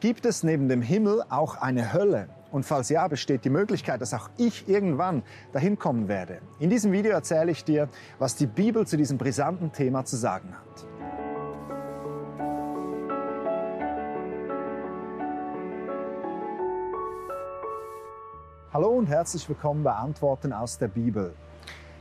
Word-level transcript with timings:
Gibt 0.00 0.24
es 0.24 0.42
neben 0.42 0.70
dem 0.70 0.80
Himmel 0.80 1.22
auch 1.28 1.56
eine 1.56 1.92
Hölle? 1.92 2.30
Und 2.50 2.64
falls 2.64 2.88
ja, 2.88 3.06
besteht 3.06 3.44
die 3.44 3.50
Möglichkeit, 3.50 4.00
dass 4.00 4.14
auch 4.14 4.30
ich 4.38 4.66
irgendwann 4.66 5.22
dahin 5.52 5.78
kommen 5.78 6.08
werde. 6.08 6.40
In 6.58 6.70
diesem 6.70 6.90
Video 6.90 7.12
erzähle 7.12 7.50
ich 7.50 7.64
dir, 7.64 7.86
was 8.18 8.34
die 8.34 8.46
Bibel 8.46 8.86
zu 8.86 8.96
diesem 8.96 9.18
brisanten 9.18 9.72
Thema 9.72 10.06
zu 10.06 10.16
sagen 10.16 10.54
hat. 10.56 10.86
Hallo 18.72 18.88
und 18.88 19.06
herzlich 19.06 19.46
willkommen 19.50 19.84
bei 19.84 19.92
Antworten 19.92 20.54
aus 20.54 20.78
der 20.78 20.88
Bibel. 20.88 21.34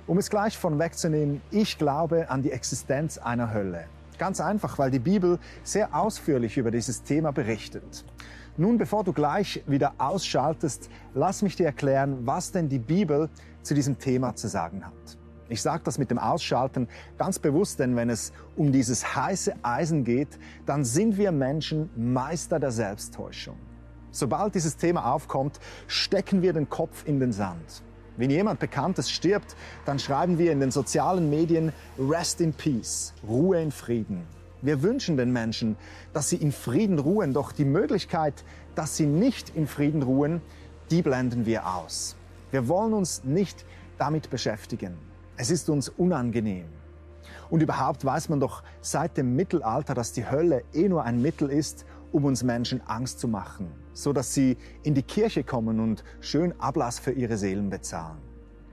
Um 0.08 0.18
es 0.18 0.30
gleich 0.30 0.58
von 0.58 0.80
wegzunehmen, 0.80 1.42
ich 1.52 1.78
glaube 1.78 2.30
an 2.30 2.44
die 2.44 2.54
Existenz 2.54 3.18
einer 3.18 3.54
Hölle. 3.54 3.88
Ganz 4.20 4.42
einfach, 4.42 4.78
weil 4.78 4.92
die 4.92 5.00
Bibel 5.00 5.40
sehr 5.64 5.96
ausführlich 5.96 6.58
über 6.58 6.72
dieses 6.72 7.04
Thema 7.04 7.32
berichtet. 7.32 8.06
Nun, 8.58 8.78
bevor 8.78 9.06
du 9.06 9.14
gleich 9.14 9.64
wieder 9.66 9.94
ausschaltest, 9.98 10.90
lass 11.14 11.42
mich 11.42 11.56
dir 11.56 11.66
erklären, 11.66 12.28
was 12.28 12.52
denn 12.52 12.68
die 12.68 12.80
Bibel 12.80 13.30
zu 13.64 13.74
diesem 13.74 13.98
Thema 13.98 14.36
zu 14.36 14.50
sagen 14.50 14.86
hat. 14.86 15.18
Ich 15.48 15.62
sage 15.62 15.82
das 15.86 15.98
mit 15.98 16.12
dem 16.12 16.20
Ausschalten 16.20 16.90
ganz 17.18 17.40
bewusst, 17.40 17.80
denn 17.80 17.96
wenn 17.96 18.10
es 18.10 18.34
um 18.58 18.74
dieses 18.74 19.16
heiße 19.16 19.54
Eisen 19.64 20.04
geht, 20.04 20.38
dann 20.66 20.84
sind 20.84 21.18
wir 21.18 21.32
Menschen 21.32 21.90
Meister 21.96 22.60
der 22.60 22.72
Selbsttäuschung. 22.72 23.56
Sobald 24.12 24.54
dieses 24.54 24.76
Thema 24.76 25.14
aufkommt, 25.14 25.62
stecken 25.88 26.42
wir 26.42 26.52
den 26.52 26.70
Kopf 26.70 27.08
in 27.08 27.22
den 27.22 27.32
Sand. 27.32 27.84
Wenn 28.20 28.32
jemand 28.32 28.60
Bekanntes 28.60 29.10
stirbt, 29.10 29.56
dann 29.86 29.98
schreiben 29.98 30.38
wir 30.38 30.52
in 30.52 30.60
den 30.60 30.72
sozialen 30.72 31.30
Medien 31.30 31.72
Rest 31.98 32.42
in 32.42 32.52
Peace, 32.52 33.14
Ruhe 33.26 33.62
in 33.62 33.72
Frieden. 33.72 34.28
Wir 34.62 34.84
wünschen 34.84 35.16
den 35.16 35.32
Menschen, 35.32 35.78
dass 36.12 36.28
sie 36.28 36.36
in 36.36 36.52
Frieden 36.52 37.00
ruhen, 37.00 37.32
doch 37.32 37.54
die 37.54 37.64
Möglichkeit, 37.64 38.44
dass 38.76 38.98
sie 38.98 39.06
nicht 39.06 39.56
in 39.56 39.68
Frieden 39.68 40.04
ruhen, 40.04 40.42
die 40.92 41.02
blenden 41.02 41.46
wir 41.46 41.66
aus. 41.66 42.18
Wir 42.52 42.68
wollen 42.68 42.92
uns 42.92 43.24
nicht 43.24 43.64
damit 43.98 44.30
beschäftigen. 44.30 44.98
Es 45.38 45.50
ist 45.50 45.70
uns 45.70 45.88
unangenehm. 45.88 46.66
Und 47.50 47.64
überhaupt 47.64 48.04
weiß 48.04 48.28
man 48.28 48.42
doch 48.42 48.64
seit 48.82 49.16
dem 49.16 49.38
Mittelalter, 49.38 49.94
dass 49.94 50.12
die 50.12 50.30
Hölle 50.30 50.64
eh 50.74 50.90
nur 50.90 51.06
ein 51.06 51.22
Mittel 51.22 51.50
ist, 51.50 51.86
um 52.12 52.26
uns 52.26 52.44
Menschen 52.44 52.82
Angst 52.86 53.22
zu 53.22 53.30
machen, 53.30 53.72
so 54.04 54.14
dass 54.14 54.34
sie 54.34 54.58
in 54.84 54.94
die 54.94 55.04
Kirche 55.04 55.44
kommen 55.44 55.80
und 55.80 56.04
schön 56.22 56.60
Ablass 56.60 57.00
für 57.00 57.12
ihre 57.12 57.38
Seelen 57.38 57.70
bezahlen. 57.70 58.18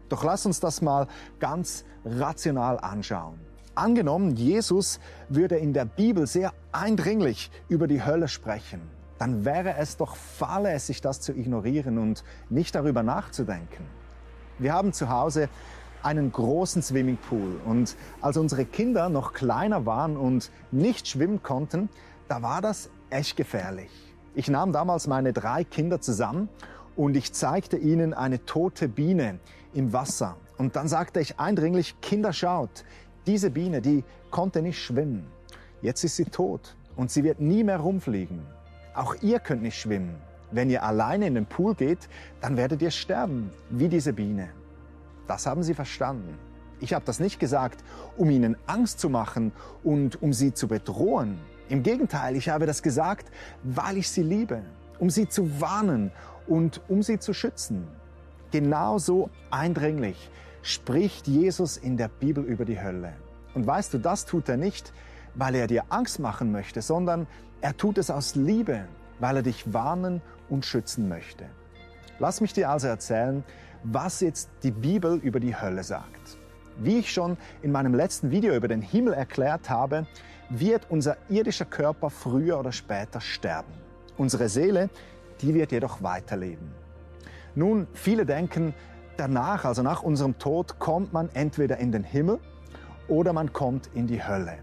Doch 0.08 0.22
lass 0.22 0.46
uns 0.46 0.60
das 0.60 0.82
mal 0.82 1.08
ganz 1.40 1.84
rational 2.04 2.78
anschauen. 2.78 3.40
Angenommen, 3.74 4.36
Jesus 4.36 5.00
würde 5.28 5.56
in 5.56 5.72
der 5.72 5.84
Bibel 5.84 6.26
sehr 6.26 6.52
eindringlich 6.72 7.50
über 7.68 7.86
die 7.86 8.04
Hölle 8.04 8.28
sprechen, 8.28 8.80
dann 9.18 9.44
wäre 9.44 9.76
es 9.76 9.96
doch 9.96 10.16
fahrlässig, 10.16 11.00
das 11.00 11.20
zu 11.20 11.32
ignorieren 11.32 11.98
und 11.98 12.22
nicht 12.48 12.74
darüber 12.74 13.02
nachzudenken. 13.02 13.84
Wir 14.58 14.72
haben 14.72 14.92
zu 14.92 15.08
Hause 15.08 15.48
einen 16.02 16.30
großen 16.30 16.82
Swimmingpool 16.82 17.60
und 17.64 17.96
als 18.20 18.36
unsere 18.36 18.64
Kinder 18.64 19.08
noch 19.08 19.32
kleiner 19.32 19.86
waren 19.86 20.16
und 20.16 20.50
nicht 20.70 21.08
schwimmen 21.08 21.42
konnten, 21.42 21.88
da 22.28 22.42
war 22.42 22.62
das 22.62 22.90
echt 23.10 23.36
gefährlich. 23.36 24.05
Ich 24.36 24.50
nahm 24.50 24.70
damals 24.70 25.06
meine 25.06 25.32
drei 25.32 25.64
Kinder 25.64 26.02
zusammen 26.02 26.50
und 26.94 27.16
ich 27.16 27.32
zeigte 27.32 27.78
ihnen 27.78 28.12
eine 28.12 28.44
tote 28.44 28.86
Biene 28.86 29.38
im 29.72 29.94
Wasser. 29.94 30.36
Und 30.58 30.76
dann 30.76 30.88
sagte 30.88 31.20
ich 31.20 31.40
eindringlich, 31.40 32.02
Kinder 32.02 32.34
schaut, 32.34 32.84
diese 33.26 33.48
Biene, 33.48 33.80
die 33.80 34.04
konnte 34.30 34.60
nicht 34.60 34.78
schwimmen. 34.78 35.26
Jetzt 35.80 36.04
ist 36.04 36.16
sie 36.16 36.26
tot 36.26 36.76
und 36.96 37.10
sie 37.10 37.24
wird 37.24 37.40
nie 37.40 37.64
mehr 37.64 37.78
rumfliegen. 37.78 38.42
Auch 38.94 39.14
ihr 39.22 39.40
könnt 39.40 39.62
nicht 39.62 39.80
schwimmen. 39.80 40.16
Wenn 40.50 40.68
ihr 40.68 40.82
alleine 40.82 41.28
in 41.28 41.34
den 41.34 41.46
Pool 41.46 41.74
geht, 41.74 42.06
dann 42.42 42.58
werdet 42.58 42.82
ihr 42.82 42.90
sterben, 42.90 43.50
wie 43.70 43.88
diese 43.88 44.12
Biene. 44.12 44.50
Das 45.26 45.46
haben 45.46 45.62
sie 45.62 45.72
verstanden. 45.72 46.38
Ich 46.80 46.92
habe 46.92 47.06
das 47.06 47.20
nicht 47.20 47.40
gesagt, 47.40 47.82
um 48.18 48.28
ihnen 48.28 48.54
Angst 48.66 49.00
zu 49.00 49.08
machen 49.08 49.52
und 49.82 50.20
um 50.20 50.34
sie 50.34 50.52
zu 50.52 50.68
bedrohen. 50.68 51.38
Im 51.68 51.82
Gegenteil, 51.82 52.36
ich 52.36 52.48
habe 52.48 52.66
das 52.66 52.82
gesagt, 52.82 53.30
weil 53.64 53.96
ich 53.96 54.08
sie 54.08 54.22
liebe, 54.22 54.62
um 54.98 55.10
sie 55.10 55.28
zu 55.28 55.60
warnen 55.60 56.12
und 56.46 56.80
um 56.88 57.02
sie 57.02 57.18
zu 57.18 57.32
schützen. 57.32 57.88
Genauso 58.52 59.30
eindringlich 59.50 60.30
spricht 60.62 61.26
Jesus 61.26 61.76
in 61.76 61.96
der 61.96 62.08
Bibel 62.08 62.44
über 62.44 62.64
die 62.64 62.80
Hölle. 62.80 63.14
Und 63.54 63.66
weißt 63.66 63.94
du, 63.94 63.98
das 63.98 64.26
tut 64.26 64.48
er 64.48 64.56
nicht, 64.56 64.92
weil 65.34 65.54
er 65.56 65.66
dir 65.66 65.84
Angst 65.88 66.20
machen 66.20 66.52
möchte, 66.52 66.82
sondern 66.82 67.26
er 67.60 67.76
tut 67.76 67.98
es 67.98 68.10
aus 68.10 68.36
Liebe, 68.36 68.86
weil 69.18 69.36
er 69.36 69.42
dich 69.42 69.72
warnen 69.72 70.22
und 70.48 70.64
schützen 70.64 71.08
möchte. 71.08 71.46
Lass 72.18 72.40
mich 72.40 72.52
dir 72.52 72.70
also 72.70 72.86
erzählen, 72.86 73.42
was 73.82 74.20
jetzt 74.20 74.50
die 74.62 74.70
Bibel 74.70 75.16
über 75.18 75.40
die 75.40 75.56
Hölle 75.56 75.82
sagt. 75.82 76.38
Wie 76.78 76.98
ich 76.98 77.10
schon 77.10 77.38
in 77.62 77.72
meinem 77.72 77.94
letzten 77.94 78.30
Video 78.30 78.54
über 78.54 78.68
den 78.68 78.82
Himmel 78.82 79.14
erklärt 79.14 79.70
habe, 79.70 80.06
wird 80.50 80.86
unser 80.90 81.16
irdischer 81.28 81.64
Körper 81.64 82.10
früher 82.10 82.58
oder 82.58 82.72
später 82.72 83.20
sterben. 83.20 83.72
Unsere 84.18 84.48
Seele, 84.48 84.90
die 85.40 85.54
wird 85.54 85.72
jedoch 85.72 86.02
weiterleben. 86.02 86.70
Nun, 87.54 87.86
viele 87.94 88.26
denken, 88.26 88.74
danach, 89.16 89.64
also 89.64 89.82
nach 89.82 90.02
unserem 90.02 90.38
Tod, 90.38 90.78
kommt 90.78 91.12
man 91.12 91.30
entweder 91.32 91.78
in 91.78 91.92
den 91.92 92.04
Himmel 92.04 92.38
oder 93.08 93.32
man 93.32 93.52
kommt 93.52 93.88
in 93.94 94.06
die 94.06 94.22
Hölle. 94.22 94.58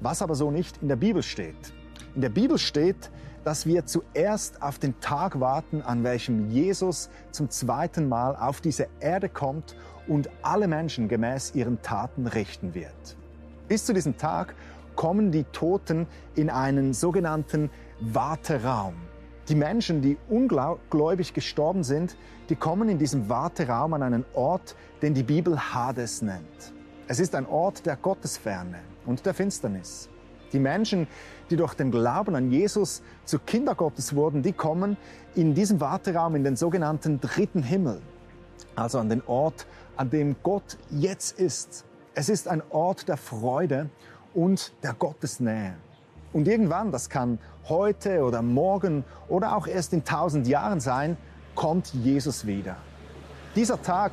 Was 0.00 0.22
aber 0.22 0.34
so 0.34 0.50
nicht 0.50 0.82
in 0.82 0.88
der 0.88 0.96
Bibel 0.96 1.22
steht. 1.22 1.74
In 2.14 2.22
der 2.22 2.28
Bibel 2.28 2.58
steht, 2.58 3.10
dass 3.44 3.66
wir 3.66 3.86
zuerst 3.86 4.62
auf 4.62 4.78
den 4.78 4.98
Tag 5.00 5.38
warten, 5.40 5.80
an 5.80 6.02
welchem 6.02 6.50
Jesus 6.50 7.08
zum 7.30 7.50
zweiten 7.50 8.08
Mal 8.08 8.36
auf 8.36 8.60
diese 8.60 8.88
Erde 8.98 9.28
kommt 9.28 9.76
und 10.08 10.28
alle 10.42 10.66
Menschen 10.66 11.08
gemäß 11.08 11.54
ihren 11.54 11.80
Taten 11.82 12.26
richten 12.26 12.74
wird. 12.74 13.16
Bis 13.68 13.86
zu 13.86 13.92
diesem 13.92 14.16
Tag 14.16 14.54
kommen 14.96 15.30
die 15.30 15.44
Toten 15.44 16.06
in 16.34 16.50
einen 16.50 16.92
sogenannten 16.92 17.70
Warteraum. 18.00 18.94
Die 19.48 19.54
Menschen, 19.54 20.02
die 20.02 20.18
ungläubig 20.28 21.32
gestorben 21.32 21.84
sind, 21.84 22.16
die 22.48 22.56
kommen 22.56 22.88
in 22.88 22.98
diesem 22.98 23.28
Warteraum 23.28 23.94
an 23.94 24.02
einen 24.02 24.24
Ort, 24.34 24.74
den 25.00 25.14
die 25.14 25.22
Bibel 25.22 25.58
Hades 25.58 26.22
nennt. 26.22 26.74
Es 27.06 27.20
ist 27.20 27.34
ein 27.34 27.46
Ort 27.46 27.86
der 27.86 27.96
Gottesferne 27.96 28.80
und 29.06 29.24
der 29.24 29.34
Finsternis. 29.34 30.08
Die 30.52 30.58
Menschen, 30.58 31.06
die 31.50 31.56
durch 31.56 31.74
den 31.74 31.90
Glauben 31.90 32.34
an 32.34 32.50
Jesus 32.50 33.02
zu 33.24 33.38
Kinder 33.38 33.74
Gottes 33.74 34.14
wurden, 34.14 34.42
die 34.42 34.52
kommen 34.52 34.96
in 35.34 35.54
diesem 35.54 35.80
Warteraum 35.80 36.34
in 36.34 36.44
den 36.44 36.56
sogenannten 36.56 37.20
dritten 37.20 37.62
Himmel, 37.62 38.00
also 38.74 38.98
an 38.98 39.08
den 39.08 39.22
Ort, 39.26 39.66
an 39.96 40.10
dem 40.10 40.36
Gott 40.42 40.78
jetzt 40.90 41.38
ist. 41.38 41.84
Es 42.14 42.28
ist 42.28 42.48
ein 42.48 42.62
Ort 42.70 43.08
der 43.08 43.16
Freude 43.16 43.90
und 44.34 44.72
der 44.82 44.94
Gottesnähe. 44.94 45.74
Und 46.32 46.46
irgendwann, 46.46 46.92
das 46.92 47.08
kann 47.08 47.38
heute 47.68 48.22
oder 48.22 48.42
morgen 48.42 49.04
oder 49.28 49.56
auch 49.56 49.66
erst 49.66 49.92
in 49.92 50.04
tausend 50.04 50.46
Jahren 50.46 50.80
sein, 50.80 51.16
kommt 51.54 51.92
Jesus 51.92 52.46
wieder. 52.46 52.76
Dieser 53.56 53.82
Tag, 53.82 54.12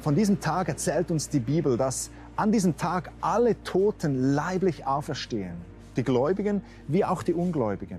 von 0.00 0.14
diesem 0.14 0.40
Tag 0.40 0.68
erzählt 0.68 1.10
uns 1.10 1.28
die 1.28 1.40
Bibel, 1.40 1.76
dass 1.76 2.10
an 2.40 2.52
diesem 2.52 2.78
Tag 2.78 3.10
alle 3.20 3.62
Toten 3.64 4.34
leiblich 4.34 4.86
auferstehen. 4.86 5.52
Die 5.96 6.02
Gläubigen 6.02 6.62
wie 6.88 7.04
auch 7.04 7.22
die 7.22 7.34
Ungläubigen. 7.34 7.98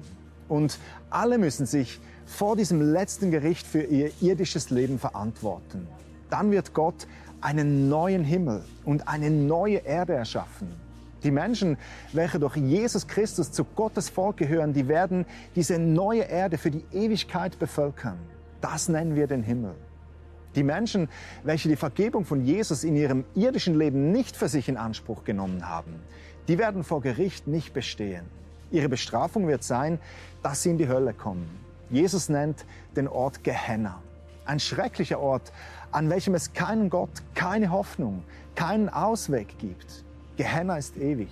Und 0.50 0.80
alle 1.12 1.38
müssen 1.38 1.68
sich 1.68 2.00
vor 2.26 2.56
diesem 2.56 2.82
letzten 2.82 3.30
Gericht 3.30 3.68
für 3.68 3.84
ihr 3.84 4.10
irdisches 4.20 4.72
Leben 4.72 4.98
verantworten. 4.98 5.88
Dann 6.32 6.50
wird 6.50 6.74
Gott 6.74 7.06
einen 7.40 7.88
neuen 7.88 8.24
Himmel 8.24 8.64
und 8.84 9.08
eine 9.08 9.30
neue 9.30 9.78
Erde 9.78 10.14
erschaffen. 10.14 10.70
Die 11.22 11.30
Menschen, 11.30 11.78
welche 12.12 12.40
durch 12.40 12.56
Jesus 12.56 13.08
Christus 13.08 13.52
zu 13.52 13.64
Gottes 13.64 14.10
Volk 14.10 14.38
gehören, 14.38 14.74
die 14.74 14.88
werden 14.88 15.28
diese 15.56 15.78
neue 15.78 16.24
Erde 16.24 16.58
für 16.58 16.72
die 16.72 16.84
Ewigkeit 16.92 17.60
bevölkern. 17.60 18.18
Das 18.60 18.90
nennen 18.90 19.16
wir 19.16 19.28
den 19.28 19.44
Himmel. 19.44 19.76
Die 20.56 20.64
Menschen, 20.64 21.08
welche 21.44 21.70
die 21.70 21.76
Vergebung 21.76 22.26
von 22.26 22.44
Jesus 22.44 22.84
in 22.84 22.96
ihrem 22.96 23.24
irdischen 23.36 23.78
Leben 23.78 24.12
nicht 24.12 24.36
für 24.36 24.50
sich 24.50 24.68
in 24.68 24.78
Anspruch 24.78 25.24
genommen 25.24 25.70
haben, 25.70 25.96
die 26.48 26.58
werden 26.58 26.84
vor 26.84 27.02
Gericht 27.02 27.48
nicht 27.48 27.74
bestehen. 27.74 28.26
Ihre 28.72 28.90
Bestrafung 28.90 29.48
wird 29.48 29.64
sein, 29.64 30.00
dass 30.44 30.64
sie 30.64 30.72
in 30.72 30.78
die 30.78 30.88
Hölle 30.88 31.14
kommen. 31.14 31.50
Jesus 31.90 32.30
nennt 32.30 32.66
den 32.96 33.08
Ort 33.08 33.44
Gehenna. 33.44 34.02
Ein 34.46 34.60
schrecklicher 34.60 35.20
Ort, 35.20 35.52
an 35.92 36.10
welchem 36.10 36.36
es 36.36 36.54
keinen 36.54 36.90
Gott, 36.90 37.10
keine 37.36 37.72
Hoffnung, 37.72 38.24
keinen 38.56 38.90
Ausweg 38.90 39.58
gibt. 39.60 40.04
Gehenna 40.36 40.78
ist 40.78 40.98
ewig. 40.98 41.30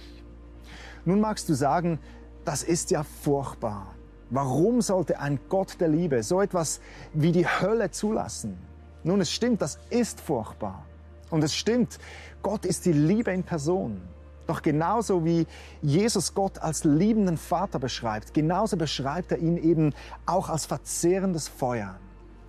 Nun 1.05 1.19
magst 1.19 1.49
du 1.49 1.53
sagen, 1.53 1.99
das 2.45 2.63
ist 2.63 2.91
ja 2.91 3.03
furchtbar. 3.03 3.95
Warum 4.29 4.81
sollte 4.81 5.19
ein 5.19 5.39
Gott 5.49 5.79
der 5.79 5.87
Liebe 5.87 6.23
so 6.23 6.41
etwas 6.41 6.81
wie 7.13 7.31
die 7.31 7.47
Hölle 7.47 7.89
zulassen? 7.91 8.68
Nun, 9.03 9.21
es 9.21 9.31
stimmt, 9.31 9.61
das 9.61 9.79
ist 9.89 10.19
furchtbar. 10.19 10.85
Und 11.29 11.43
es 11.43 11.55
stimmt, 11.55 11.99
Gott 12.41 12.65
ist 12.65 12.85
die 12.85 12.93
Liebe 12.93 13.31
in 13.31 13.43
Person. 13.43 14.01
Doch 14.47 14.61
genauso 14.61 15.23
wie 15.25 15.45
Jesus 15.81 16.33
Gott 16.33 16.57
als 16.57 16.83
liebenden 16.83 17.37
Vater 17.37 17.77
beschreibt, 17.77 18.33
genauso 18.33 18.77
beschreibt 18.77 19.31
er 19.31 19.37
ihn 19.37 19.57
eben 19.57 19.93
auch 20.25 20.49
als 20.49 20.65
verzehrendes 20.65 21.47
Feuer. 21.47 21.99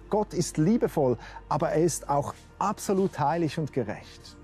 Gott 0.09 0.33
ist 0.33 0.57
liebevoll, 0.57 1.19
aber 1.49 1.71
er 1.71 1.83
ist 1.83 2.09
auch 2.09 2.35
absolut 2.59 3.19
heilig 3.19 3.59
und 3.59 3.73
gerecht. 3.73 4.37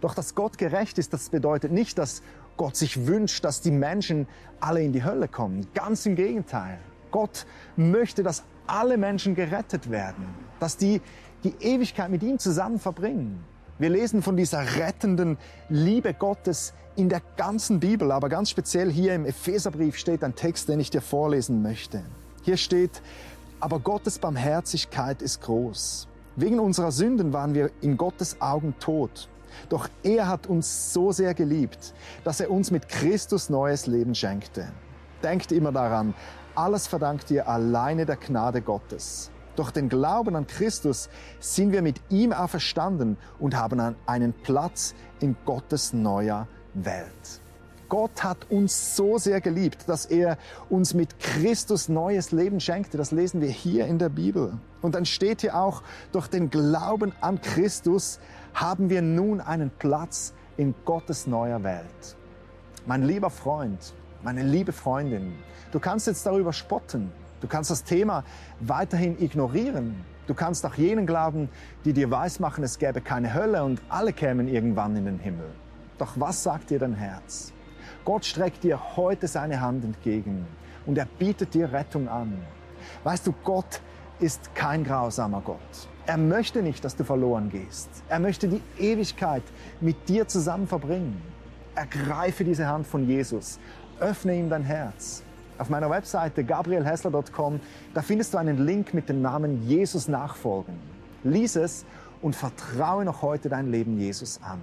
Doch 0.00 0.14
dass 0.14 0.34
Gott 0.34 0.58
gerecht 0.58 0.98
ist, 0.98 1.12
das 1.12 1.28
bedeutet 1.28 1.70
nicht, 1.70 1.96
dass 1.96 2.22
Gott 2.56 2.76
sich 2.76 3.06
wünscht, 3.06 3.44
dass 3.44 3.60
die 3.60 3.70
Menschen 3.70 4.26
alle 4.58 4.82
in 4.82 4.92
die 4.92 5.04
Hölle 5.04 5.28
kommen. 5.28 5.68
Ganz 5.74 6.04
im 6.06 6.16
Gegenteil. 6.16 6.78
Gott 7.10 7.46
möchte, 7.76 8.22
dass 8.22 8.44
alle 8.66 8.96
Menschen 8.96 9.34
gerettet 9.34 9.90
werden, 9.90 10.26
dass 10.58 10.76
die 10.76 11.00
die 11.44 11.54
Ewigkeit 11.60 12.10
mit 12.10 12.22
ihm 12.22 12.38
zusammen 12.38 12.78
verbringen. 12.78 13.44
Wir 13.78 13.88
lesen 13.88 14.22
von 14.22 14.36
dieser 14.36 14.76
rettenden 14.76 15.38
Liebe 15.68 16.12
Gottes 16.12 16.74
in 16.96 17.08
der 17.08 17.22
ganzen 17.36 17.80
Bibel, 17.80 18.12
aber 18.12 18.28
ganz 18.28 18.50
speziell 18.50 18.90
hier 18.90 19.14
im 19.14 19.24
Epheserbrief 19.24 19.96
steht 19.96 20.22
ein 20.22 20.34
Text, 20.34 20.68
den 20.68 20.80
ich 20.80 20.90
dir 20.90 21.00
vorlesen 21.00 21.62
möchte. 21.62 22.02
Hier 22.42 22.58
steht, 22.58 23.00
aber 23.58 23.78
Gottes 23.78 24.18
Barmherzigkeit 24.18 25.22
ist 25.22 25.40
groß. 25.40 26.08
Wegen 26.36 26.58
unserer 26.58 26.92
Sünden 26.92 27.32
waren 27.32 27.54
wir 27.54 27.70
in 27.80 27.96
Gottes 27.96 28.40
Augen 28.40 28.74
tot. 28.80 29.28
Doch 29.68 29.88
er 30.02 30.28
hat 30.28 30.46
uns 30.46 30.92
so 30.92 31.12
sehr 31.12 31.34
geliebt, 31.34 31.94
dass 32.24 32.40
er 32.40 32.50
uns 32.50 32.70
mit 32.70 32.88
Christus 32.88 33.50
neues 33.50 33.86
Leben 33.86 34.14
schenkte. 34.14 34.68
Denkt 35.22 35.52
immer 35.52 35.72
daran, 35.72 36.14
alles 36.54 36.86
verdankt 36.86 37.30
ihr 37.30 37.48
alleine 37.48 38.06
der 38.06 38.16
Gnade 38.16 38.62
Gottes. 38.62 39.30
Durch 39.56 39.70
den 39.70 39.88
Glauben 39.88 40.36
an 40.36 40.46
Christus 40.46 41.08
sind 41.38 41.72
wir 41.72 41.82
mit 41.82 42.00
ihm 42.08 42.32
auferstanden 42.32 43.16
und 43.38 43.56
haben 43.56 43.96
einen 44.06 44.32
Platz 44.32 44.94
in 45.20 45.36
Gottes 45.44 45.92
neuer 45.92 46.46
Welt. 46.74 47.40
Gott 47.88 48.22
hat 48.22 48.50
uns 48.50 48.94
so 48.94 49.18
sehr 49.18 49.40
geliebt, 49.40 49.88
dass 49.88 50.06
er 50.06 50.38
uns 50.68 50.94
mit 50.94 51.18
Christus 51.18 51.88
neues 51.88 52.30
Leben 52.30 52.60
schenkte. 52.60 52.96
Das 52.96 53.10
lesen 53.10 53.40
wir 53.40 53.48
hier 53.48 53.86
in 53.86 53.98
der 53.98 54.08
Bibel. 54.08 54.56
Und 54.80 54.94
dann 54.94 55.04
steht 55.04 55.40
hier 55.40 55.56
auch, 55.56 55.82
durch 56.12 56.28
den 56.28 56.50
Glauben 56.50 57.12
an 57.20 57.40
Christus 57.40 58.20
haben 58.54 58.88
wir 58.90 59.02
nun 59.02 59.40
einen 59.40 59.70
Platz 59.70 60.32
in 60.56 60.74
Gottes 60.84 61.26
neuer 61.26 61.64
Welt. 61.64 62.16
Mein 62.86 63.02
lieber 63.02 63.28
Freund, 63.28 63.92
meine 64.22 64.44
liebe 64.44 64.72
Freundin, 64.72 65.34
du 65.72 65.80
kannst 65.80 66.06
jetzt 66.06 66.24
darüber 66.24 66.52
spotten. 66.52 67.10
Du 67.40 67.48
kannst 67.48 67.70
das 67.70 67.84
Thema 67.84 68.24
weiterhin 68.60 69.20
ignorieren. 69.20 70.04
Du 70.26 70.34
kannst 70.34 70.64
auch 70.66 70.74
jenen 70.74 71.06
glauben, 71.06 71.48
die 71.84 71.92
dir 71.92 72.10
weismachen, 72.10 72.62
es 72.62 72.78
gäbe 72.78 73.00
keine 73.00 73.34
Hölle 73.34 73.64
und 73.64 73.80
alle 73.88 74.12
kämen 74.12 74.46
irgendwann 74.46 74.94
in 74.96 75.06
den 75.06 75.18
Himmel. 75.18 75.50
Doch 75.98 76.12
was 76.16 76.42
sagt 76.42 76.70
dir 76.70 76.78
dein 76.78 76.94
Herz? 76.94 77.52
Gott 78.04 78.24
streckt 78.24 78.62
dir 78.62 78.96
heute 78.96 79.26
seine 79.26 79.60
Hand 79.60 79.84
entgegen 79.84 80.46
und 80.86 80.96
er 80.98 81.06
bietet 81.06 81.54
dir 81.54 81.72
Rettung 81.72 82.08
an. 82.08 82.32
Weißt 83.04 83.26
du, 83.26 83.34
Gott 83.44 83.80
ist 84.20 84.54
kein 84.54 84.84
grausamer 84.84 85.40
Gott. 85.40 85.58
Er 86.06 86.16
möchte 86.16 86.62
nicht, 86.62 86.84
dass 86.84 86.96
du 86.96 87.04
verloren 87.04 87.50
gehst. 87.50 87.88
Er 88.08 88.18
möchte 88.18 88.48
die 88.48 88.62
Ewigkeit 88.78 89.42
mit 89.80 90.08
dir 90.08 90.26
zusammen 90.28 90.66
verbringen. 90.66 91.20
Ergreife 91.74 92.44
diese 92.44 92.66
Hand 92.66 92.86
von 92.86 93.06
Jesus. 93.06 93.58
Öffne 93.98 94.34
ihm 94.36 94.48
dein 94.48 94.64
Herz. 94.64 95.22
Auf 95.60 95.68
meiner 95.68 95.90
Webseite 95.90 96.42
gabrielhessler.com, 96.42 97.60
da 97.92 98.00
findest 98.00 98.32
du 98.32 98.38
einen 98.38 98.64
Link 98.64 98.94
mit 98.94 99.10
dem 99.10 99.20
Namen 99.20 99.68
Jesus 99.68 100.08
nachfolgen. 100.08 100.74
Lies 101.22 101.54
es 101.54 101.84
und 102.22 102.34
vertraue 102.34 103.04
noch 103.04 103.20
heute 103.20 103.50
dein 103.50 103.70
Leben 103.70 103.98
Jesus 103.98 104.40
an. 104.42 104.58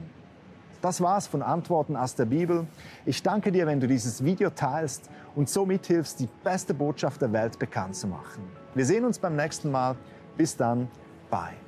Das 0.81 0.99
war's 0.99 1.27
von 1.27 1.44
Antworten 1.44 1.95
aus 1.95 2.15
der 2.15 2.25
Bibel. 2.25 2.65
Ich 3.05 3.21
danke 3.21 3.51
dir, 3.51 3.67
wenn 3.67 3.79
du 3.79 3.88
dieses 3.88 4.23
Video 4.23 4.49
teilst 4.49 5.09
und 5.35 5.49
so 5.49 5.67
mithilfst, 5.67 6.19
die 6.19 6.29
beste 6.44 6.73
Botschaft 6.73 7.21
der 7.21 7.31
Welt 7.31 7.59
bekannt 7.59 7.95
zu 7.95 8.07
machen. 8.07 8.43
Wir 8.73 8.85
sehen 8.85 9.05
uns 9.05 9.19
beim 9.19 9.35
nächsten 9.35 9.69
Mal. 9.69 9.95
Bis 10.35 10.57
dann. 10.57 10.88
Bye. 11.29 11.66